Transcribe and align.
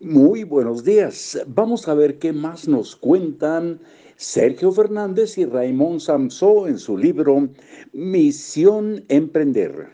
Muy 0.00 0.44
buenos 0.44 0.84
días. 0.84 1.42
Vamos 1.46 1.88
a 1.88 1.94
ver 1.94 2.18
qué 2.18 2.30
más 2.30 2.68
nos 2.68 2.94
cuentan 2.94 3.80
Sergio 4.16 4.70
Fernández 4.70 5.38
y 5.38 5.46
Raymond 5.46 6.00
Samsó 6.00 6.68
en 6.68 6.78
su 6.78 6.98
libro 6.98 7.48
Misión 7.94 9.06
Emprender. 9.08 9.88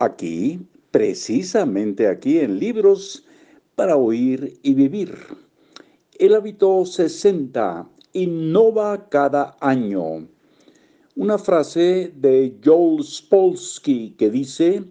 Aquí, 0.00 0.66
precisamente 0.90 2.08
aquí 2.08 2.40
en 2.40 2.58
Libros 2.58 3.26
para 3.76 3.96
Oír 3.96 4.58
y 4.64 4.74
Vivir. 4.74 5.14
El 6.18 6.34
hábito 6.34 6.84
60 6.84 7.88
innova 8.14 9.08
cada 9.08 9.56
año. 9.60 10.26
Una 11.14 11.38
frase 11.38 12.12
de 12.16 12.56
Joel 12.64 13.04
Spolsky 13.04 14.16
que 14.18 14.30
dice, 14.30 14.82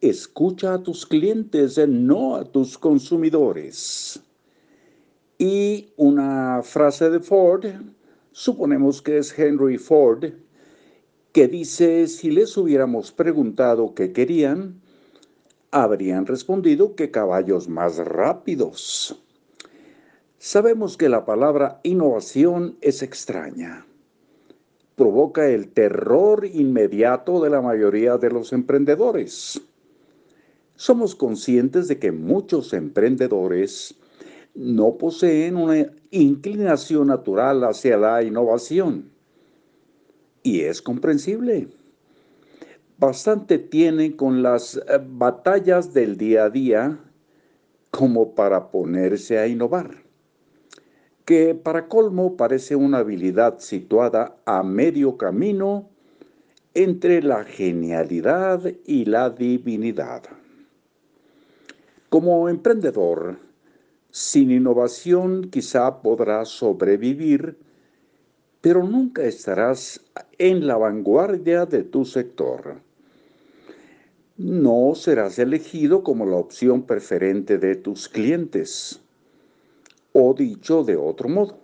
escucha 0.00 0.74
a 0.74 0.82
tus 0.82 1.04
clientes, 1.04 1.78
no 1.88 2.36
a 2.36 2.44
tus 2.44 2.78
consumidores. 2.78 4.20
Y 5.38 5.92
una 5.96 6.62
frase 6.62 7.10
de 7.10 7.20
Ford, 7.20 7.66
suponemos 8.32 9.02
que 9.02 9.18
es 9.18 9.38
Henry 9.38 9.78
Ford, 9.78 10.32
que 11.32 11.48
dice, 11.48 12.06
si 12.08 12.30
les 12.30 12.56
hubiéramos 12.56 13.12
preguntado 13.12 13.94
qué 13.94 14.12
querían, 14.12 14.80
habrían 15.70 16.26
respondido 16.26 16.96
que 16.96 17.10
caballos 17.10 17.68
más 17.68 17.98
rápidos. 17.98 19.22
Sabemos 20.38 20.96
que 20.96 21.08
la 21.08 21.24
palabra 21.24 21.80
innovación 21.82 22.76
es 22.80 23.02
extraña. 23.02 23.86
Provoca 24.96 25.48
el 25.48 25.68
terror 25.68 26.44
inmediato 26.46 27.42
de 27.42 27.50
la 27.50 27.60
mayoría 27.60 28.16
de 28.16 28.30
los 28.30 28.52
emprendedores 28.52 29.62
somos 30.80 31.14
conscientes 31.14 31.88
de 31.88 31.98
que 31.98 32.10
muchos 32.10 32.72
emprendedores 32.72 33.94
no 34.54 34.96
poseen 34.96 35.58
una 35.58 35.92
inclinación 36.10 37.08
natural 37.08 37.64
hacia 37.64 37.98
la 37.98 38.22
innovación. 38.22 39.10
Y 40.42 40.62
es 40.62 40.80
comprensible. 40.80 41.68
Bastante 42.96 43.58
tienen 43.58 44.12
con 44.12 44.42
las 44.42 44.76
eh, 44.76 44.82
batallas 45.06 45.92
del 45.92 46.16
día 46.16 46.44
a 46.44 46.50
día 46.50 46.98
como 47.90 48.34
para 48.34 48.70
ponerse 48.70 49.38
a 49.38 49.46
innovar, 49.46 50.02
que 51.26 51.54
para 51.54 51.88
colmo 51.88 52.38
parece 52.38 52.74
una 52.74 53.00
habilidad 53.00 53.58
situada 53.58 54.34
a 54.46 54.62
medio 54.62 55.18
camino 55.18 55.90
entre 56.72 57.22
la 57.22 57.44
genialidad 57.44 58.62
y 58.86 59.04
la 59.04 59.28
divinidad. 59.28 60.39
Como 62.10 62.48
emprendedor, 62.48 63.38
sin 64.10 64.50
innovación 64.50 65.48
quizá 65.48 66.02
podrás 66.02 66.48
sobrevivir, 66.48 67.56
pero 68.60 68.82
nunca 68.82 69.22
estarás 69.22 70.00
en 70.36 70.66
la 70.66 70.76
vanguardia 70.76 71.66
de 71.66 71.84
tu 71.84 72.04
sector. 72.04 72.80
No 74.36 74.96
serás 74.96 75.38
elegido 75.38 76.02
como 76.02 76.26
la 76.26 76.34
opción 76.34 76.82
preferente 76.82 77.58
de 77.58 77.76
tus 77.76 78.08
clientes. 78.08 79.00
O 80.12 80.34
dicho 80.34 80.82
de 80.82 80.96
otro 80.96 81.28
modo, 81.28 81.58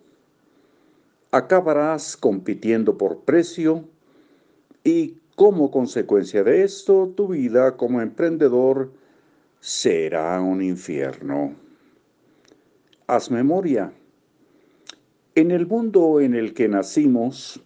acabarás 1.32 2.16
compitiendo 2.16 2.96
por 2.96 3.22
precio 3.22 3.82
y 4.84 5.16
como 5.34 5.72
consecuencia 5.72 6.44
de 6.44 6.62
esto, 6.62 7.12
tu 7.16 7.26
vida 7.26 7.76
como 7.76 8.00
emprendedor 8.00 8.92
será 9.66 10.40
un 10.40 10.62
infierno. 10.62 11.56
Haz 13.08 13.32
memoria. 13.32 13.92
En 15.34 15.50
el 15.50 15.66
mundo 15.66 16.20
en 16.20 16.36
el 16.36 16.54
que 16.54 16.68
nacimos, 16.68 17.60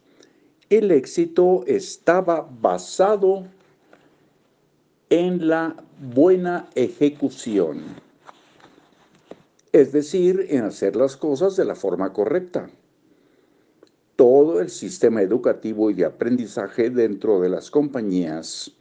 el 0.70 0.92
éxito 0.92 1.62
estaba 1.66 2.48
basado 2.58 3.44
en 5.10 5.46
la 5.46 5.76
buena 6.00 6.70
ejecución, 6.74 7.82
es 9.70 9.92
decir, 9.92 10.46
en 10.48 10.64
hacer 10.64 10.96
las 10.96 11.18
cosas 11.18 11.54
de 11.56 11.66
la 11.66 11.74
forma 11.74 12.14
correcta. 12.14 12.70
Todo 14.16 14.58
el 14.58 14.70
sistema 14.70 15.20
educativo 15.20 15.90
y 15.90 15.94
de 15.94 16.06
aprendizaje 16.06 16.88
dentro 16.88 17.40
de 17.40 17.50
las 17.50 17.70
compañías 17.70 18.79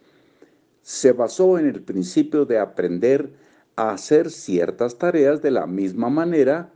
se 0.82 1.12
basó 1.12 1.60
en 1.60 1.68
el 1.68 1.82
principio 1.82 2.46
de 2.46 2.60
aprender 2.60 3.34
a 3.76 3.92
hacer 3.92 4.30
ciertas 4.30 4.98
tareas 4.98 5.42
de 5.42 5.52
la 5.52 5.68
misma 5.68 6.10
manera 6.10 6.74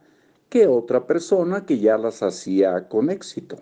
que 0.49 0.67
otra 0.67 1.07
persona 1.07 1.65
que 1.65 1.79
ya 1.79 1.97
las 1.97 2.21
hacía 2.21 2.87
con 2.87 3.09
éxito. 3.09 3.57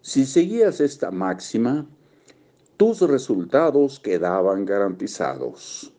Si 0.00 0.24
seguías 0.24 0.80
esta 0.80 1.10
máxima, 1.10 1.86
tus 2.76 3.00
resultados 3.00 3.98
quedaban 3.98 4.64
garantizados. 4.64 5.92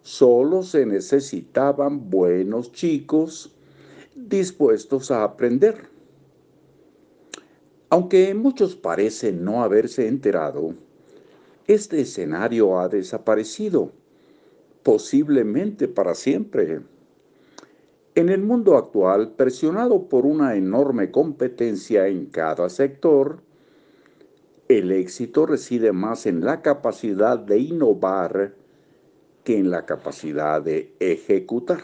Solo 0.00 0.62
se 0.62 0.86
necesitaban 0.86 2.10
buenos 2.10 2.72
chicos 2.72 3.54
dispuestos 4.16 5.10
a 5.10 5.22
aprender. 5.22 5.90
Aunque 7.90 8.34
muchos 8.34 8.74
parecen 8.74 9.44
no 9.44 9.62
haberse 9.62 10.08
enterado, 10.08 10.74
este 11.66 12.00
escenario 12.00 12.80
ha 12.80 12.88
desaparecido, 12.88 13.92
posiblemente 14.82 15.88
para 15.88 16.14
siempre. 16.14 16.80
En 18.14 18.28
el 18.28 18.42
mundo 18.42 18.76
actual, 18.76 19.32
presionado 19.32 20.08
por 20.08 20.26
una 20.26 20.54
enorme 20.54 21.10
competencia 21.10 22.08
en 22.08 22.26
cada 22.26 22.68
sector, 22.68 23.40
el 24.68 24.90
éxito 24.90 25.46
reside 25.46 25.92
más 25.92 26.26
en 26.26 26.44
la 26.44 26.62
capacidad 26.62 27.38
de 27.38 27.58
innovar 27.58 28.54
que 29.44 29.58
en 29.58 29.70
la 29.70 29.86
capacidad 29.86 30.62
de 30.62 30.94
ejecutar. 31.00 31.82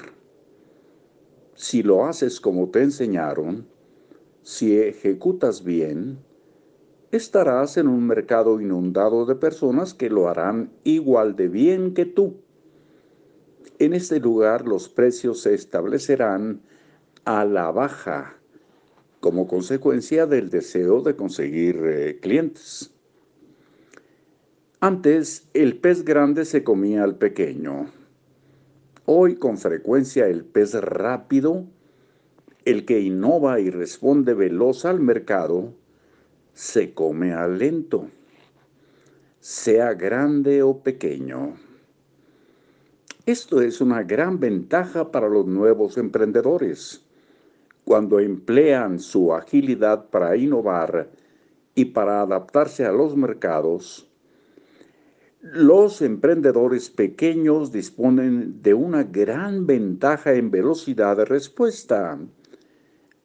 Si 1.54 1.82
lo 1.82 2.06
haces 2.06 2.40
como 2.40 2.68
te 2.70 2.82
enseñaron, 2.82 3.66
si 4.42 4.78
ejecutas 4.78 5.64
bien, 5.64 6.18
estarás 7.10 7.76
en 7.76 7.88
un 7.88 8.06
mercado 8.06 8.60
inundado 8.60 9.24
de 9.24 9.34
personas 9.34 9.94
que 9.94 10.10
lo 10.10 10.28
harán 10.28 10.70
igual 10.84 11.36
de 11.36 11.48
bien 11.48 11.94
que 11.94 12.04
tú. 12.04 12.36
En 13.78 13.94
este 13.94 14.20
lugar 14.20 14.66
los 14.66 14.88
precios 14.88 15.42
se 15.42 15.54
establecerán 15.54 16.60
a 17.24 17.44
la 17.44 17.70
baja 17.70 18.38
como 19.20 19.46
consecuencia 19.46 20.26
del 20.26 20.50
deseo 20.50 21.00
de 21.02 21.16
conseguir 21.16 21.80
eh, 21.84 22.18
clientes. 22.20 22.92
Antes 24.80 25.48
el 25.54 25.78
pez 25.78 26.04
grande 26.04 26.44
se 26.44 26.62
comía 26.62 27.02
al 27.02 27.16
pequeño. 27.16 27.90
Hoy 29.06 29.36
con 29.36 29.58
frecuencia 29.58 30.28
el 30.28 30.44
pez 30.44 30.74
rápido, 30.74 31.64
el 32.64 32.84
que 32.84 33.00
innova 33.00 33.58
y 33.58 33.70
responde 33.70 34.34
veloz 34.34 34.84
al 34.84 35.00
mercado, 35.00 35.72
se 36.58 36.92
come 36.92 37.32
al 37.32 37.56
lento, 37.56 38.08
sea 39.38 39.94
grande 39.94 40.60
o 40.60 40.76
pequeño. 40.82 41.54
Esto 43.24 43.62
es 43.62 43.80
una 43.80 44.02
gran 44.02 44.40
ventaja 44.40 45.12
para 45.12 45.28
los 45.28 45.46
nuevos 45.46 45.96
emprendedores. 45.98 47.00
Cuando 47.84 48.18
emplean 48.18 48.98
su 48.98 49.32
agilidad 49.32 50.06
para 50.10 50.36
innovar 50.36 51.08
y 51.76 51.84
para 51.84 52.22
adaptarse 52.22 52.84
a 52.84 52.90
los 52.90 53.14
mercados, 53.16 54.10
los 55.40 56.02
emprendedores 56.02 56.90
pequeños 56.90 57.70
disponen 57.70 58.60
de 58.62 58.74
una 58.74 59.04
gran 59.04 59.64
ventaja 59.64 60.34
en 60.34 60.50
velocidad 60.50 61.18
de 61.18 61.24
respuesta 61.24 62.18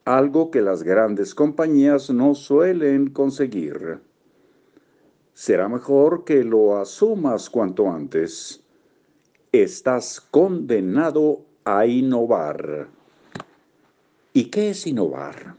algo 0.04 0.50
que 0.50 0.60
las 0.60 0.82
grandes 0.82 1.34
compañías 1.34 2.10
no 2.10 2.34
suelen 2.34 3.08
conseguir. 3.08 4.00
Será 5.32 5.68
mejor 5.68 6.24
que 6.24 6.44
lo 6.44 6.76
asumas 6.76 7.48
cuanto 7.48 7.90
antes. 7.90 8.62
Estás 9.50 10.20
condenado 10.20 11.40
a 11.64 11.86
innovar. 11.86 12.88
¿Y 14.34 14.46
qué 14.46 14.70
es 14.70 14.86
innovar? 14.86 15.56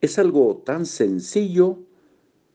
Es 0.00 0.18
algo 0.18 0.62
tan 0.64 0.84
sencillo 0.84 1.78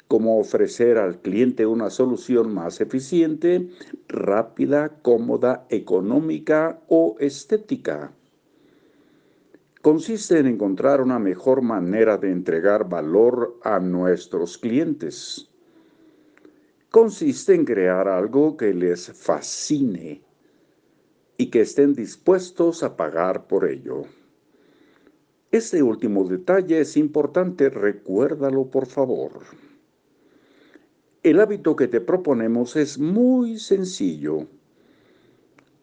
como 0.09 0.39
ofrecer 0.39 0.97
al 0.97 1.21
cliente 1.21 1.65
una 1.65 1.89
solución 1.89 2.53
más 2.53 2.81
eficiente, 2.81 3.69
rápida, 4.07 4.89
cómoda, 5.03 5.65
económica 5.69 6.81
o 6.89 7.15
estética 7.19 8.12
consiste 9.81 10.39
en 10.39 10.47
encontrar 10.47 11.01
una 11.01 11.19
mejor 11.19 11.61
manera 11.61 12.17
de 12.17 12.31
entregar 12.31 12.87
valor 12.87 13.59
a 13.63 13.79
nuestros 13.79 14.57
clientes. 14.57 15.49
Consiste 16.91 17.53
en 17.53 17.65
crear 17.65 18.07
algo 18.07 18.57
que 18.57 18.73
les 18.73 19.11
fascine, 19.11 20.23
y 21.39 21.49
que 21.49 21.61
estén 21.61 21.93
dispuestos 21.93 22.83
a 22.83 22.97
pagar 22.97 23.47
por 23.47 23.65
ello. 23.65 24.03
Este 25.51 25.81
último 25.81 26.25
detalle 26.25 26.81
es 26.81 26.97
importante, 26.97 27.69
recuérdalo 27.69 28.65
por 28.65 28.85
favor. 28.85 29.31
El 31.23 31.39
hábito 31.39 31.77
que 31.77 31.87
te 31.87 32.01
proponemos 32.01 32.75
es 32.75 32.99
muy 32.99 33.57
sencillo. 33.57 34.47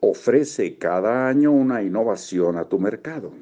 Ofrece 0.00 0.76
cada 0.76 1.26
año 1.26 1.52
una 1.52 1.82
innovación 1.82 2.58
a 2.58 2.69
tu 2.69 2.78
mercado. 2.78 3.32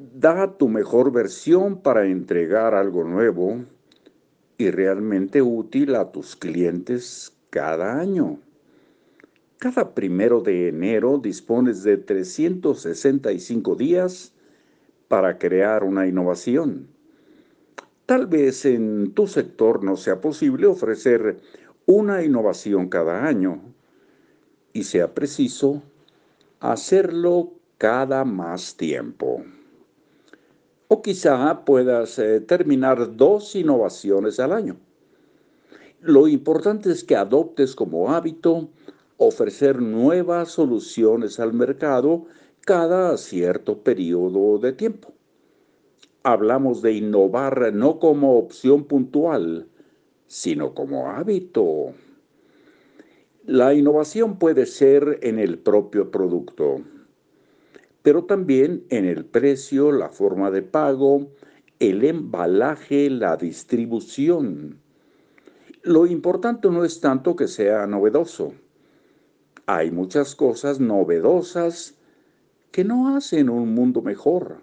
Da 0.00 0.56
tu 0.56 0.68
mejor 0.68 1.10
versión 1.10 1.82
para 1.82 2.06
entregar 2.06 2.72
algo 2.72 3.02
nuevo 3.02 3.64
y 4.56 4.70
realmente 4.70 5.42
útil 5.42 5.96
a 5.96 6.12
tus 6.12 6.36
clientes 6.36 7.36
cada 7.50 7.98
año. 7.98 8.38
Cada 9.58 9.96
primero 9.96 10.40
de 10.40 10.68
enero 10.68 11.18
dispones 11.18 11.82
de 11.82 11.96
365 11.96 13.74
días 13.74 14.32
para 15.08 15.36
crear 15.36 15.82
una 15.82 16.06
innovación. 16.06 16.86
Tal 18.06 18.28
vez 18.28 18.66
en 18.66 19.14
tu 19.14 19.26
sector 19.26 19.82
no 19.82 19.96
sea 19.96 20.20
posible 20.20 20.68
ofrecer 20.68 21.40
una 21.86 22.22
innovación 22.22 22.88
cada 22.88 23.26
año 23.26 23.60
y 24.72 24.84
sea 24.84 25.12
preciso 25.12 25.82
hacerlo 26.60 27.54
cada 27.78 28.24
más 28.24 28.76
tiempo. 28.76 29.42
O 30.90 31.02
quizá 31.02 31.64
puedas 31.66 32.18
eh, 32.18 32.40
terminar 32.40 33.14
dos 33.14 33.54
innovaciones 33.54 34.40
al 34.40 34.52
año. 34.52 34.76
Lo 36.00 36.28
importante 36.28 36.90
es 36.90 37.04
que 37.04 37.14
adoptes 37.14 37.74
como 37.74 38.10
hábito 38.10 38.70
ofrecer 39.18 39.82
nuevas 39.82 40.50
soluciones 40.52 41.38
al 41.40 41.52
mercado 41.52 42.24
cada 42.64 43.16
cierto 43.18 43.82
periodo 43.82 44.58
de 44.58 44.72
tiempo. 44.72 45.12
Hablamos 46.22 46.80
de 46.80 46.92
innovar 46.92 47.72
no 47.74 47.98
como 47.98 48.38
opción 48.38 48.84
puntual, 48.84 49.68
sino 50.26 50.74
como 50.74 51.08
hábito. 51.08 51.92
La 53.44 53.74
innovación 53.74 54.38
puede 54.38 54.66
ser 54.66 55.18
en 55.22 55.38
el 55.38 55.58
propio 55.58 56.10
producto, 56.10 56.82
pero 58.02 58.24
también 58.24 58.84
en 58.90 59.04
el 59.04 59.24
precio, 59.24 59.92
la 59.92 60.10
forma 60.10 60.50
de 60.50 60.62
pago, 60.62 61.30
el 61.78 62.04
embalaje, 62.04 63.10
la 63.10 63.36
distribución. 63.36 64.80
Lo 65.82 66.06
importante 66.06 66.68
no 66.68 66.84
es 66.84 67.00
tanto 67.00 67.36
que 67.36 67.48
sea 67.48 67.86
novedoso. 67.86 68.52
Hay 69.66 69.90
muchas 69.90 70.34
cosas 70.34 70.80
novedosas 70.80 71.94
que 72.70 72.84
no 72.84 73.16
hacen 73.16 73.48
un 73.50 73.74
mundo 73.74 74.02
mejor, 74.02 74.62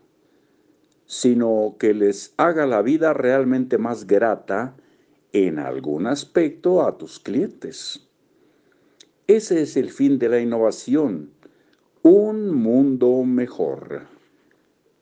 sino 1.06 1.76
que 1.80 1.94
les 1.94 2.34
haga 2.38 2.66
la 2.66 2.82
vida 2.82 3.14
realmente 3.14 3.78
más 3.78 4.08
grata 4.08 4.76
en 5.32 5.60
algún 5.60 6.08
aspecto 6.08 6.86
a 6.86 6.98
tus 6.98 7.20
clientes. 7.20 8.08
Ese 9.28 9.62
es 9.62 9.76
el 9.76 9.90
fin 9.92 10.20
de 10.20 10.30
la 10.30 10.40
innovación, 10.40 11.32
un 12.06 12.54
mundo 12.54 13.24
mejor. 13.24 14.04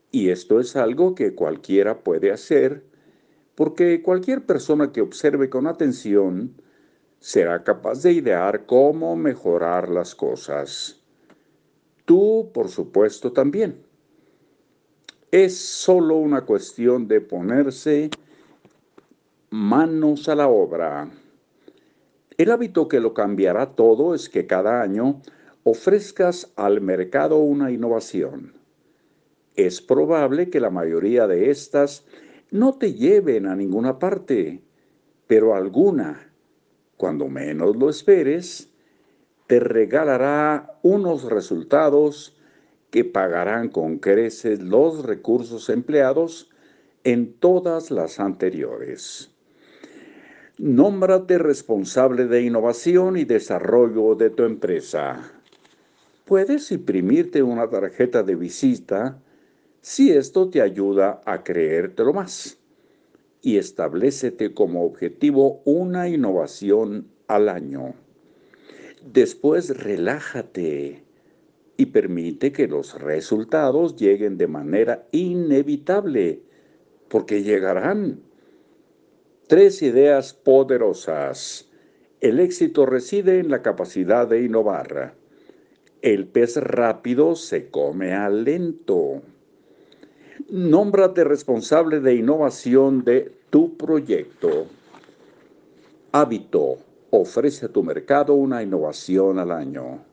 Y 0.10 0.30
esto 0.30 0.62
es 0.62 0.78
algo 0.78 1.16
que 1.16 1.36
cualquiera 1.36 2.00
puede 2.00 2.32
hacer 2.32 2.86
porque 3.56 4.02
cualquier 4.02 4.46
persona 4.46 4.94
que 4.94 5.02
observe 5.02 5.50
con 5.50 5.68
atención 5.68 6.54
será 7.20 7.66
capaz 7.66 8.04
de 8.04 8.14
idear 8.14 8.66
cómo 8.66 9.18
mejorar 9.18 9.90
las 9.90 10.16
cosas. 10.16 11.02
Tú, 12.06 12.52
por 12.54 12.70
supuesto, 12.70 13.34
también. 13.34 13.84
Es 15.30 15.58
solo 15.58 16.16
una 16.16 16.46
cuestión 16.46 17.10
de 17.10 17.20
ponerse 17.20 18.12
manos 19.50 20.30
a 20.30 20.36
la 20.36 20.48
obra. 20.48 21.12
El 22.38 22.50
hábito 22.50 22.88
que 22.88 23.02
lo 23.02 23.14
cambiará 23.14 23.76
todo 23.76 24.16
es 24.16 24.30
que 24.30 24.48
cada 24.48 24.82
año 24.82 25.22
ofrezcas 25.64 26.52
al 26.56 26.82
mercado 26.82 27.38
una 27.38 27.72
innovación. 27.72 28.54
Es 29.56 29.82
probable 29.82 30.50
que 30.50 30.60
la 30.60 30.70
mayoría 30.70 31.28
de 31.28 31.50
estas 31.52 32.06
no 32.52 32.78
te 32.78 32.94
lleven 32.94 33.48
a 33.48 33.56
ninguna 33.56 34.00
parte, 34.00 34.62
pero 35.28 35.56
alguna, 35.56 36.32
cuando 36.98 37.28
menos 37.28 37.76
lo 37.76 37.90
esperes, 37.90 38.70
te 39.48 39.60
regalará 39.60 40.80
unos 40.82 41.24
resultados 41.24 42.36
que 42.92 43.06
pagarán 43.06 43.70
con 43.70 43.98
creces 43.98 44.62
los 44.62 45.06
recursos 45.06 45.70
empleados 45.70 46.50
en 47.04 47.34
todas 47.34 47.92
las 47.92 48.20
anteriores. 48.20 49.32
Nómbrate 50.58 51.38
responsable 51.38 52.28
de 52.28 52.44
innovación 52.44 53.18
y 53.18 53.26
desarrollo 53.26 54.16
de 54.16 54.30
tu 54.30 54.44
empresa. 54.44 55.43
Puedes 56.26 56.72
imprimirte 56.72 57.44
una 57.44 57.70
tarjeta 57.70 58.24
de 58.24 58.36
visita 58.36 59.22
si 59.82 60.12
esto 60.12 60.50
te 60.50 60.62
ayuda 60.62 61.22
a 61.26 61.44
creértelo 61.44 62.14
más. 62.14 62.60
Y 63.42 63.58
establecete 63.58 64.54
como 64.54 64.86
objetivo 64.86 65.62
una 65.66 66.08
innovación 66.08 67.08
al 67.28 67.50
año. 67.50 67.94
Después 69.06 69.78
relájate 69.78 71.04
y 71.76 71.88
permite 71.88 72.54
que 72.54 72.70
los 72.70 73.02
resultados 73.02 73.98
lleguen 73.98 74.38
de 74.38 74.48
manera 74.48 75.06
inevitable, 75.12 76.42
porque 77.10 77.44
llegarán. 77.44 78.22
Tres 79.48 79.82
ideas 79.82 80.34
poderosas. 80.34 81.70
El 82.22 82.40
éxito 82.40 82.86
reside 82.86 83.40
en 83.40 83.52
la 83.52 83.62
capacidad 83.62 84.26
de 84.26 84.44
innovar. 84.44 85.16
El 86.04 86.28
pez 86.28 86.58
rápido 86.58 87.34
se 87.38 87.70
come 87.70 88.14
al 88.14 88.44
lento. 88.44 89.22
Nómbrate 90.50 91.24
responsable 91.24 92.02
de 92.02 92.16
innovación 92.16 93.06
de 93.06 93.34
tu 93.50 93.78
proyecto. 93.78 94.68
Hábito 96.12 96.80
ofrece 97.10 97.68
a 97.68 97.70
tu 97.70 97.84
mercado 97.84 98.34
una 98.34 98.62
innovación 98.62 99.40
al 99.40 99.54
año. 99.54 100.04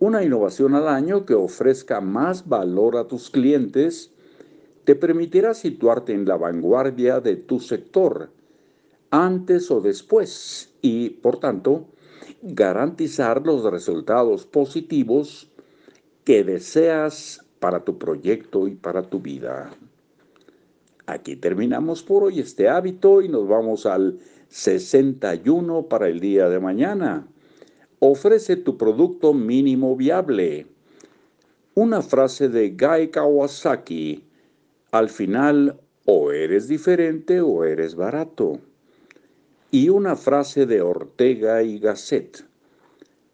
Una 0.00 0.22
innovación 0.22 0.74
al 0.74 0.86
año 0.86 1.24
que 1.24 1.32
ofrezca 1.32 2.02
más 2.02 2.46
valor 2.46 2.98
a 2.98 3.08
tus 3.08 3.30
clientes 3.30 4.12
te 4.84 4.96
permitirá 4.96 5.54
situarte 5.54 6.12
en 6.12 6.26
la 6.26 6.36
vanguardia 6.36 7.20
de 7.20 7.36
tu 7.36 7.58
sector 7.58 8.28
antes 9.10 9.70
o 9.70 9.80
después 9.80 10.74
y, 10.82 11.08
por 11.08 11.40
tanto, 11.40 11.86
garantizar 12.42 13.44
los 13.44 13.64
resultados 13.64 14.46
positivos 14.46 15.48
que 16.24 16.44
deseas 16.44 17.44
para 17.58 17.84
tu 17.84 17.98
proyecto 17.98 18.66
y 18.66 18.74
para 18.74 19.02
tu 19.02 19.20
vida. 19.20 19.70
Aquí 21.06 21.36
terminamos 21.36 22.02
por 22.02 22.24
hoy 22.24 22.40
este 22.40 22.68
hábito 22.68 23.20
y 23.20 23.28
nos 23.28 23.48
vamos 23.48 23.84
al 23.84 24.18
61 24.48 25.84
para 25.88 26.08
el 26.08 26.20
día 26.20 26.48
de 26.48 26.60
mañana. 26.60 27.26
Ofrece 27.98 28.56
tu 28.56 28.78
producto 28.78 29.34
mínimo 29.34 29.96
viable. 29.96 30.66
Una 31.74 32.00
frase 32.00 32.48
de 32.48 32.70
Guy 32.70 33.08
Kawasaki. 33.08 34.24
Al 34.92 35.08
final, 35.08 35.78
o 36.06 36.32
eres 36.32 36.66
diferente 36.68 37.40
o 37.40 37.64
eres 37.64 37.94
barato. 37.94 38.60
Y 39.72 39.88
una 39.88 40.16
frase 40.16 40.66
de 40.66 40.82
Ortega 40.82 41.62
y 41.62 41.78
Gasset. 41.78 42.44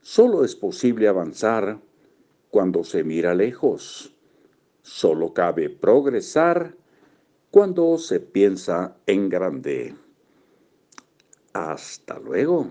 Solo 0.02 0.44
es 0.44 0.54
posible 0.54 1.08
avanzar 1.08 1.80
cuando 2.50 2.84
se 2.84 3.04
mira 3.04 3.34
lejos. 3.34 4.14
Solo 4.82 5.32
cabe 5.32 5.70
progresar 5.70 6.76
cuando 7.50 7.96
se 7.96 8.20
piensa 8.20 8.96
en 9.06 9.30
grande. 9.30 9.94
Hasta 11.54 12.18
luego. 12.18 12.70